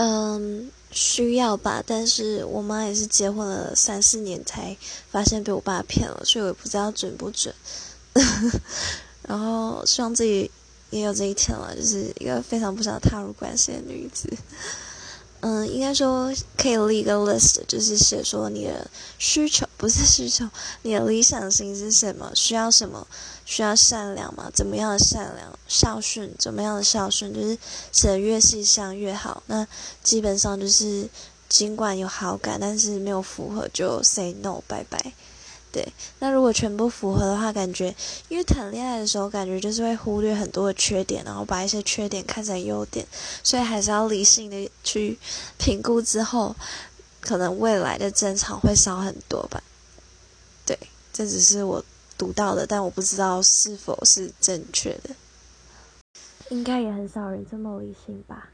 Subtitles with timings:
[0.00, 1.82] 嗯，需要吧。
[1.84, 4.76] 但是我妈也是结婚了三四年才
[5.10, 7.52] 发现被我爸骗了，所以我也不知道准不准。
[9.26, 10.48] 然后希望自己
[10.90, 14.32] 也有这一天了，就是一个非常不想踏入关系的女子。
[15.40, 20.48] 嗯，应该说可以立个 list，就是写说你的需求不是需求，
[20.82, 22.32] 你的理想型是什么？
[22.34, 23.06] 需要什么？
[23.44, 24.50] 需要善良吗？
[24.52, 25.58] 怎么样的善良？
[25.68, 26.34] 孝顺？
[26.38, 27.32] 怎么样的孝顺？
[27.32, 27.56] 就是
[27.92, 29.42] 写的越细项越好。
[29.46, 29.66] 那
[30.02, 31.08] 基本上就是
[31.48, 35.12] 尽管有好感，但是没有符合就 say no，拜拜。
[35.70, 35.86] 对，
[36.20, 37.94] 那如果全部符合的话，感觉
[38.28, 43.06] 因为谈恋爱的时候，感觉就是会忽略很多的缺点，然后把一些缺点看成优点，
[43.42, 45.18] 所以还是要理性的去
[45.58, 46.56] 评估之后，
[47.20, 49.62] 可能未来的争吵会少很多吧。
[50.64, 50.78] 对，
[51.12, 51.84] 这只是我
[52.16, 55.10] 读到的，但我不知道是否是正确的。
[56.50, 58.48] 应该也很少人这么理性吧。